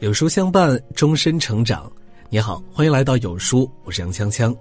[0.00, 1.92] 有书相伴，终身成长。
[2.30, 4.56] 你好，欢迎来到有书，我是杨锵锵。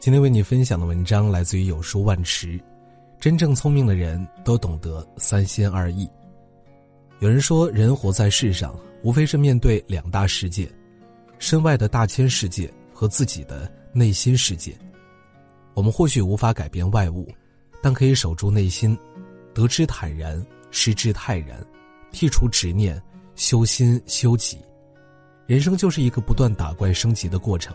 [0.00, 2.60] 今天为你分享的文章来自于有书万池。
[3.20, 6.10] 真正聪明的人都懂得三心二意。
[7.20, 10.68] 有人说，人活在世上，无非是面对两大世界：
[11.38, 14.76] 身外的大千世界和自己的内心世界。
[15.74, 17.28] 我们或许无法改变外物，
[17.80, 18.98] 但可以守住内心，
[19.54, 21.64] 得之坦然，失之泰然，
[22.12, 23.00] 剔除执念。
[23.36, 24.58] 修心修己，
[25.46, 27.74] 人生就是一个不断打怪升级的过程。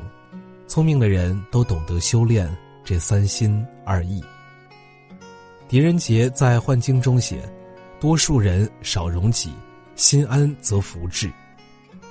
[0.67, 2.49] 聪明的人都懂得修炼
[2.83, 4.23] 这三心二意。
[5.67, 7.41] 狄仁杰在《幻经》中写
[7.99, 9.51] ：“多数人少容己，
[9.95, 11.31] 心安则福至。”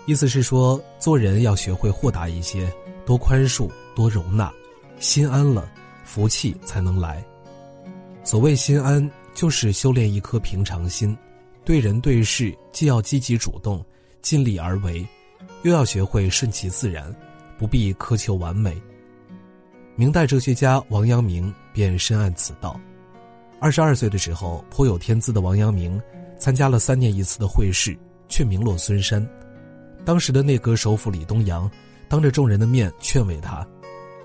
[0.06, 2.72] 意思是说，做人要学会豁达一些，
[3.04, 4.52] 多宽恕，多容纳，
[5.00, 5.70] 心安了，
[6.04, 7.24] 福气才能来。
[8.24, 11.16] 所谓心安，就是修炼一颗平常心。
[11.68, 13.84] 对人对事，既要积极主动，
[14.22, 15.06] 尽力而为，
[15.64, 17.14] 又要学会顺其自然，
[17.58, 18.74] 不必苛求完美。
[19.94, 22.80] 明代哲学家王阳明便深谙此道。
[23.60, 26.00] 二十二岁的时候，颇有天资的王阳明
[26.38, 27.94] 参加了三年一次的会试，
[28.30, 29.28] 却名落孙山。
[30.06, 31.70] 当时的内阁首辅李东阳
[32.08, 33.62] 当着众人的面劝慰他：“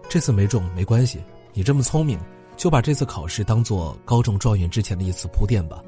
[0.07, 2.17] 这次没中没关系，你这么聪明，
[2.55, 5.83] 就把这次考试当做高中状元之前的一次铺垫吧。”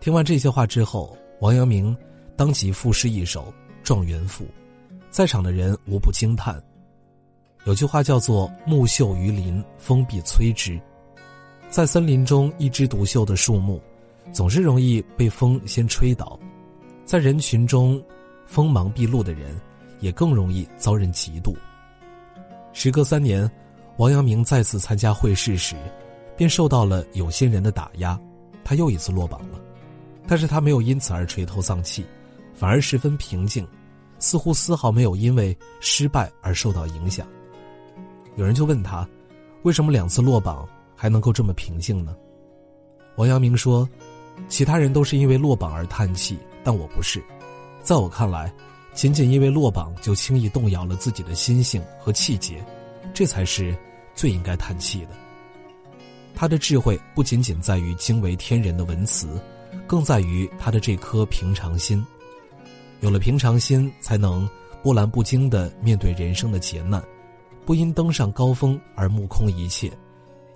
[0.00, 1.94] 听完这些话之后，王阳明
[2.34, 3.52] 当即赋诗一首
[3.86, 4.44] 《状元赋》，
[5.10, 6.58] 在场的人无不惊叹。
[7.66, 10.80] 有句话叫做“木秀于林，风必摧之”。
[11.68, 13.78] 在森林中，一枝独秀的树木，
[14.32, 16.38] 总是容易被风先吹倒；
[17.04, 18.02] 在人群中，
[18.46, 19.54] 锋芒毕露的人，
[20.00, 21.54] 也更容易遭人嫉妒。
[22.72, 23.48] 时隔三年，
[23.98, 25.76] 王阳明再次参加会试时，
[26.38, 28.18] 便受到了有心人的打压，
[28.64, 29.60] 他又一次落榜了。
[30.26, 32.04] 但是他没有因此而垂头丧气，
[32.54, 33.66] 反而十分平静，
[34.18, 37.26] 似乎丝毫没有因为失败而受到影响。
[38.36, 39.08] 有人就问他，
[39.62, 42.14] 为什么两次落榜还能够这么平静呢？
[43.16, 43.88] 王阳明说
[44.48, 47.22] ：“其他人都是因为落榜而叹气，但我不是。
[47.82, 48.52] 在我看来，
[48.94, 52.64] 仅仅因为落榜就轻易动摇了自己的心性和气节，
[53.12, 53.76] 这才是
[54.14, 55.10] 最应该叹气的。”
[56.34, 59.28] 他的智慧不仅仅在于惊为天人的文辞。
[59.86, 62.04] 更在于他的这颗平常心，
[63.00, 64.48] 有了平常心，才能
[64.82, 67.02] 波澜不惊的面对人生的劫难，
[67.66, 69.90] 不因登上高峰而目空一切，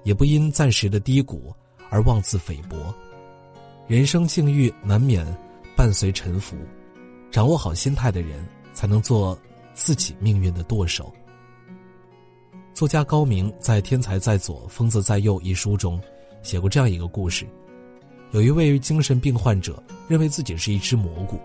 [0.02, 1.54] 也不因暂时的低谷
[1.90, 2.94] 而妄自菲薄。
[3.86, 5.26] 人生境遇难免
[5.76, 6.56] 伴随沉浮，
[7.30, 9.38] 掌握好心态的人，才能做
[9.74, 11.12] 自己命运的舵手。
[12.72, 16.00] 作家高明在《天才在左，疯子在右》一书中，
[16.42, 17.46] 写过这样一个故事。
[18.34, 21.38] 有一位精神病患者认为自己是一只蘑菇，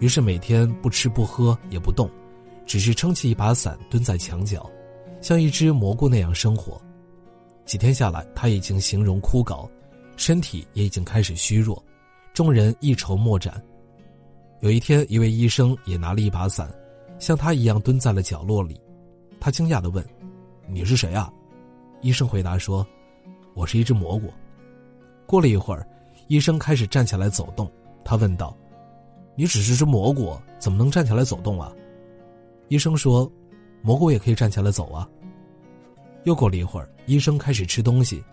[0.00, 2.10] 于是每天不吃不喝也不动，
[2.64, 4.66] 只是撑起一把伞蹲在墙角，
[5.20, 6.80] 像一只蘑菇那样生活。
[7.66, 9.68] 几天下来，他已经形容枯槁，
[10.16, 11.84] 身体也已经开始虚弱，
[12.32, 13.62] 众人一筹莫展。
[14.60, 16.72] 有一天，一位医生也拿了一把伞，
[17.18, 18.80] 像他一样蹲在了角落里。
[19.38, 20.02] 他惊讶地问
[20.72, 21.30] ：“你是谁啊？”
[22.00, 22.86] 医生回答说
[23.52, 24.32] ：“我是一只蘑菇。”
[25.28, 25.86] 过了一会儿。
[26.26, 27.70] 医生开始站起来走动，
[28.04, 28.56] 他问道
[29.36, 31.72] ：“你只是只蘑菇，怎么能站起来走动啊？”
[32.68, 33.30] 医生说
[33.82, 35.08] ：“蘑菇也可以站起来走啊。”
[36.24, 38.24] 又过了一会儿，医生开始吃东西，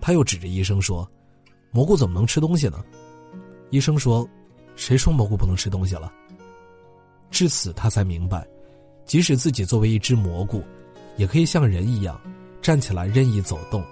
[0.00, 1.08] 他又指着医生说
[1.72, 2.84] ：“蘑菇怎么能吃东西呢？”
[3.70, 4.28] 医生说
[4.76, 6.12] ：“谁说蘑菇不能吃东西了？”
[7.30, 8.46] 至此，他才明白，
[9.06, 10.62] 即使自己作为一只蘑菇，
[11.16, 12.20] 也可以像人一样，
[12.60, 13.82] 站起来任意走动，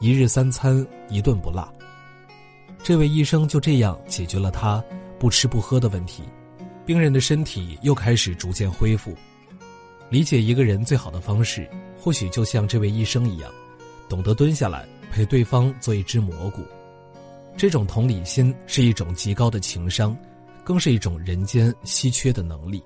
[0.00, 1.72] 一日三餐一顿不落。
[2.84, 4.84] 这位医生就这样解决了他
[5.18, 6.22] 不吃不喝的问题，
[6.84, 9.16] 病人的身体又开始逐渐恢复。
[10.10, 11.66] 理解一个人最好的方式，
[11.98, 13.50] 或许就像这位医生一样，
[14.06, 16.60] 懂得蹲下来陪对方做一只蘑菇。
[17.56, 20.14] 这种同理心是一种极高的情商，
[20.62, 22.84] 更是一种人间稀缺的能力。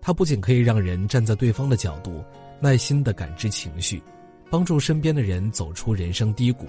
[0.00, 2.24] 它不仅可以让人站在对方的角度，
[2.58, 4.02] 耐心的感知情绪，
[4.48, 6.64] 帮助身边的人走出人生低谷，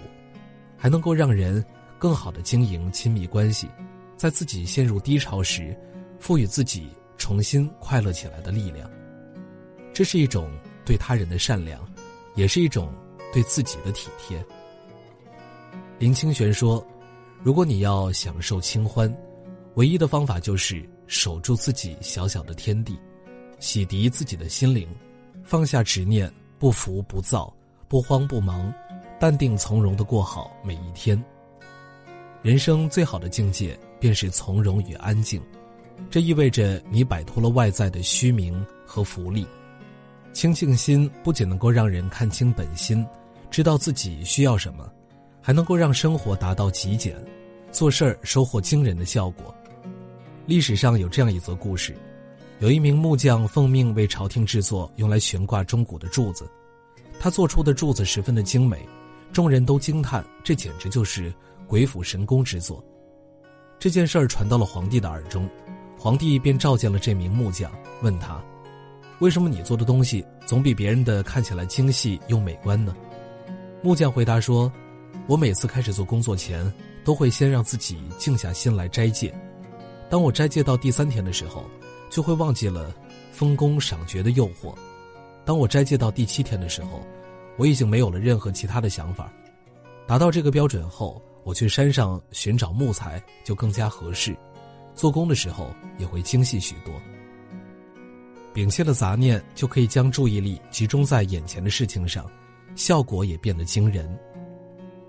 [0.75, 1.65] 还能够让人。
[2.01, 3.69] 更好的经营亲密关系，
[4.17, 5.77] 在自己陷入低潮时，
[6.17, 8.89] 赋予自己重新快乐起来的力量。
[9.93, 10.49] 这是一种
[10.83, 11.79] 对他人的善良，
[12.33, 12.91] 也是一种
[13.31, 14.43] 对自己的体贴。
[15.99, 16.83] 林清玄说
[17.43, 19.15] ：“如果你要享受清欢，
[19.75, 22.99] 唯一的方法就是守住自己小小的天地，
[23.59, 24.89] 洗涤自己的心灵，
[25.43, 27.55] 放下执念，不浮不躁，
[27.87, 28.73] 不慌不忙，
[29.19, 31.23] 淡定从容的过好每一天。”
[32.41, 35.39] 人生最好的境界，便是从容与安静，
[36.09, 39.45] 这意味着你摆脱了外在的虚名和福利。
[40.33, 43.05] 清净心不仅能够让人看清本心，
[43.51, 44.91] 知道自己需要什么，
[45.39, 47.15] 还能够让生活达到极简，
[47.71, 49.53] 做事儿收获惊人的效果。
[50.47, 51.95] 历史上有这样一则故事：
[52.57, 56.49] 有一名木匠奉命为朝廷制作用来悬挂钟鼓的柱子，
[57.19, 58.83] 他做出的柱子十分的精美，
[59.31, 61.31] 众人都惊叹这简直就是
[61.71, 62.83] 鬼斧神工之作。
[63.79, 65.49] 这件事儿传到了皇帝的耳中。
[65.97, 67.71] 皇帝便召见了这名木匠，
[68.01, 68.43] 问他
[69.21, 72.93] ：“为什么你做的东西总比别人的看起来精细又美观呢？”
[73.81, 74.69] 木匠回答说
[75.27, 76.69] ：“我每次开始做工作前，
[77.05, 79.33] 都会先让自己静下心来斋戒。
[80.09, 81.63] 当我斋戒到第三天的时候，
[82.09, 82.93] 就会忘记了
[83.31, 84.75] 丰功赏爵的诱惑；
[85.45, 86.99] 当我斋戒到第七天的时候，
[87.57, 89.31] 我已经没有了任何其他的想法。
[90.05, 94.35] 达到这个标准后，我去山上寻找木材就更加合适。”
[94.93, 96.93] 做工的时候也会精细许多。
[98.53, 102.29] 摒弃了杂念，就可以将注意力集中在眼前的事情上，
[102.75, 104.13] 效果也变得惊人。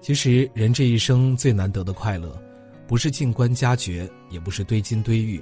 [0.00, 2.40] 其实，人这一生最难得的快乐，
[2.86, 5.40] 不是进官加爵，也不是堆金堆玉，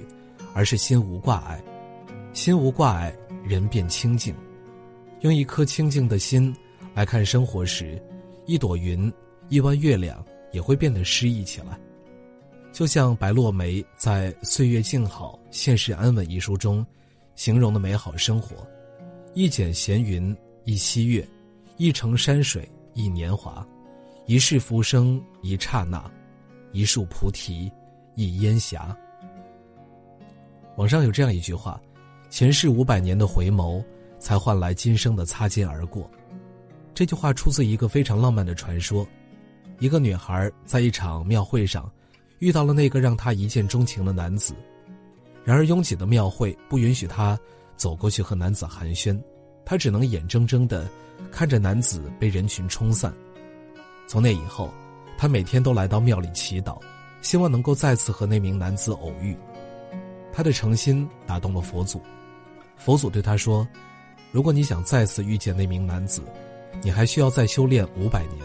[0.53, 1.63] 而是心无挂碍。
[2.33, 4.35] 心无挂碍，人便清净。
[5.21, 6.55] 用一颗清净的心
[6.95, 8.01] 来看生活时，
[8.47, 9.13] 一朵云、
[9.49, 11.79] 一弯月亮也会变得诗意起来。
[12.71, 16.85] 就像白落梅在《岁月静好，现实安稳》一书中，
[17.35, 18.65] 形容的美好生活：
[19.33, 21.27] 一剪闲云，一溪月，
[21.75, 23.67] 一程山水，一年华，
[24.25, 26.09] 一世浮生，一刹那，
[26.71, 27.69] 一树菩提，
[28.15, 28.95] 一烟霞。
[30.77, 31.79] 网上有这样一句话：
[32.29, 33.83] 前世五百年的回眸，
[34.17, 36.09] 才换来今生的擦肩而过。
[36.93, 39.05] 这句话出自一个非常浪漫的传说：
[39.81, 41.91] 一个女孩在一场庙会上。
[42.39, 44.55] 遇到了那个让她一见钟情的男子，
[45.43, 47.39] 然而拥挤的庙会不允许她
[47.75, 49.21] 走过去和男子寒暄，
[49.63, 50.89] 她只能眼睁睁的
[51.31, 53.13] 看着男子被人群冲散。
[54.07, 54.71] 从那以后，
[55.19, 56.81] 他每天都来到庙里祈祷，
[57.21, 59.37] 希望能够再次和那名男子偶遇。
[60.33, 62.01] 他的诚心打动了佛祖，
[62.75, 63.67] 佛祖对他说
[64.33, 66.23] ：“如果你想再次遇见那名男子，
[66.81, 68.39] 你还需要再修炼五百年。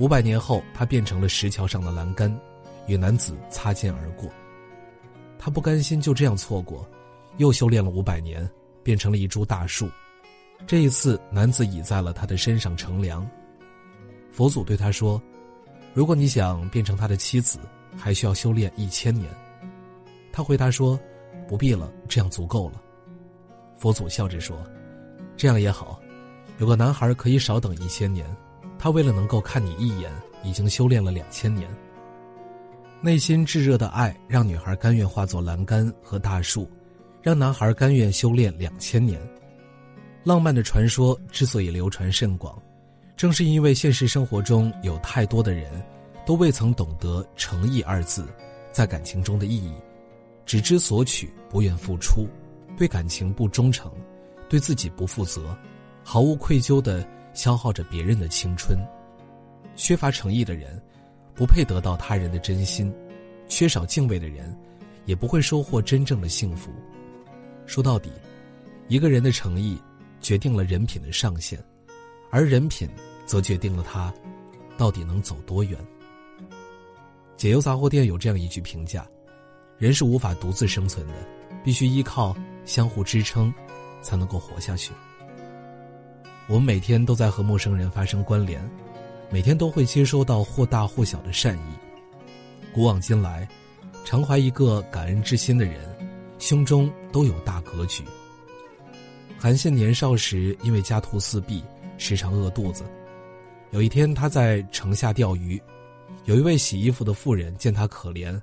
[0.00, 2.36] 五百年后，他变成了石桥上的栏杆。”
[2.86, 4.28] 与男子擦肩而过，
[5.38, 6.84] 他不甘心就这样错过，
[7.36, 8.50] 又修炼了五百年，
[8.82, 9.88] 变成了一株大树。
[10.66, 13.28] 这一次，男子倚在了他的身上乘凉。
[14.32, 15.22] 佛祖对他说
[15.94, 17.60] ：“如果你想变成他的妻子，
[17.96, 19.30] 还需要修炼一千年。”
[20.32, 20.98] 他回答说
[21.46, 22.82] ：“不必了，这样足够了。”
[23.78, 24.58] 佛祖笑着说
[25.36, 26.00] ：“这样也好，
[26.58, 28.26] 有个男孩可以少等一千年，
[28.80, 30.10] 他为了能够看你一眼，
[30.42, 31.68] 已经修炼了两千年。”
[33.02, 36.68] 内心炙热的爱让女孩甘愿化作栏杆和大树，
[37.22, 39.20] 让男孩甘愿修炼两千年。
[40.22, 42.60] 浪漫的传说之所以流传甚广，
[43.16, 45.82] 正是因为现实生活中有太多的人，
[46.26, 48.26] 都未曾懂得“诚意”二字
[48.70, 49.72] 在感情中的意义，
[50.44, 52.26] 只知索取，不愿付出，
[52.76, 53.90] 对感情不忠诚，
[54.46, 55.56] 对自己不负责，
[56.04, 58.78] 毫无愧疚的消耗着别人的青春。
[59.76, 60.80] 缺乏诚意的人。
[61.32, 62.92] 不配得到他人的真心，
[63.48, 64.54] 缺少敬畏的人，
[65.06, 66.70] 也不会收获真正的幸福。
[67.64, 68.12] 说到底，
[68.88, 69.80] 一个人的诚意
[70.20, 71.58] 决定了人品的上限，
[72.30, 72.86] 而人品
[73.24, 74.12] 则决定了他
[74.76, 75.78] 到底能走多远。
[77.38, 79.06] 解忧杂货店有这样一句评价：
[79.78, 81.14] 人是无法独自生存的，
[81.64, 83.50] 必须依靠相互支撑，
[84.02, 84.92] 才能够活下去。
[86.50, 88.60] 我们每天都在和陌生人发生关联。
[89.32, 91.60] 每天都会接收到或大或小的善意，
[92.74, 93.48] 古往今来，
[94.04, 95.78] 常怀一个感恩之心的人，
[96.40, 98.02] 胸中都有大格局。
[99.38, 101.62] 韩信年少时因为家徒四壁，
[101.96, 102.82] 时常饿肚子。
[103.70, 105.62] 有一天他在城下钓鱼，
[106.24, 108.36] 有一位洗衣服的妇人见他可怜，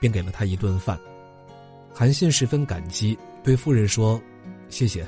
[0.00, 0.98] 便给了他一顿饭。
[1.92, 4.18] 韩信十分感激，对妇人说
[4.70, 5.06] ：“谢谢，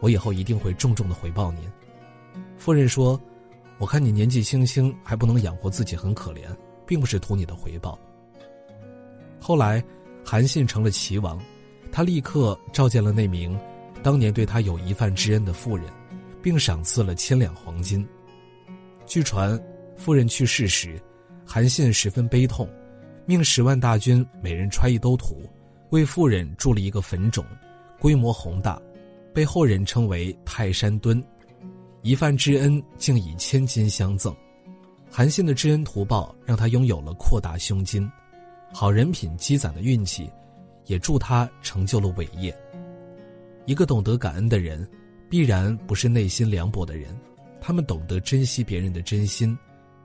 [0.00, 1.62] 我以后一定会重重的回报您。”
[2.56, 3.20] 夫人说。
[3.76, 6.42] 我看你年纪轻轻还不能养活自己，很可怜，
[6.86, 7.98] 并不是图你的回报。
[9.40, 9.82] 后来，
[10.24, 11.42] 韩信成了齐王，
[11.90, 13.58] 他立刻召见了那名
[14.00, 15.86] 当年对他有一饭之恩的妇人，
[16.40, 18.06] 并赏赐了千两黄金。
[19.06, 19.60] 据传，
[19.96, 20.98] 夫人去世时，
[21.44, 22.66] 韩信十分悲痛，
[23.26, 25.50] 命十万大军每人揣一兜土，
[25.90, 27.44] 为妇人筑了一个坟冢，
[27.98, 28.80] 规模宏大，
[29.34, 31.22] 被后人称为泰山墩。
[32.04, 34.36] 一饭之恩，竟以千金相赠。
[35.10, 38.06] 韩信的知恩图报，让他拥有了扩大胸襟。
[38.74, 40.30] 好人品积攒的运气，
[40.84, 42.54] 也助他成就了伟业。
[43.64, 44.86] 一个懂得感恩的人，
[45.30, 47.18] 必然不是内心凉薄的人，
[47.58, 49.56] 他们懂得珍惜别人的真心，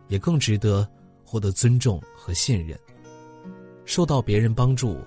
[0.07, 0.87] 也更值得
[1.25, 2.79] 获得尊重和信任。
[3.83, 4.97] 受到别人帮助，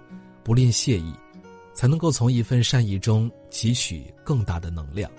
[0.45, 1.11] 不吝谢意，
[1.73, 5.11] 才能够从一份善意中汲取更大的能量，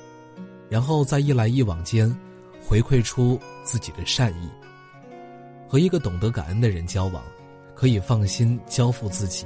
[0.73, 2.09] 然后在一来一往间，
[2.67, 4.49] 回馈出自己的善意。
[5.69, 7.23] 和一个懂得感恩的人交往，
[7.75, 9.45] 可以放心交付自己，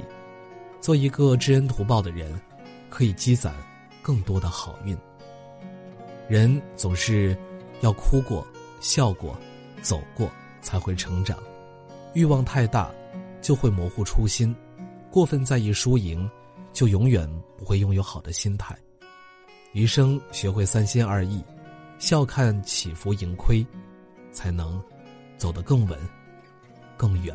[0.80, 2.40] 做一个知恩图报的人，
[2.88, 3.52] 可以积攒
[4.00, 4.96] 更多的好运。
[6.28, 7.36] 人总是
[7.82, 8.46] 要哭过、
[8.80, 9.36] 笑过、
[9.82, 10.30] 走过，
[10.62, 11.38] 才会成长。
[12.14, 12.90] 欲望太大，
[13.42, 14.50] 就会模糊初心；
[15.10, 16.26] 过分在意输赢，
[16.72, 18.74] 就永远不会拥有好的心态。
[19.78, 21.40] 余生学会三心二意，
[22.00, 23.64] 笑看起伏盈亏，
[24.32, 24.82] 才能
[25.36, 25.96] 走得更稳。
[26.96, 27.32] 更远。